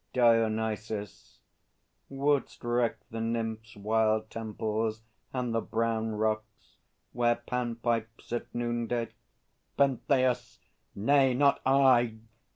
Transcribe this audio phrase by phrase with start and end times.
[0.13, 1.41] DIONYSUS.
[2.09, 6.77] Wouldst wreck the Nymphs' wild temples, and the brown Rocks,
[7.11, 9.09] where Pan pipes at noonday?
[9.77, 10.57] PENTHEUS.
[10.95, 12.17] Nay; not I!